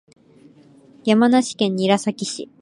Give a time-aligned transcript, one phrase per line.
[1.05, 2.49] 山梨県韮崎市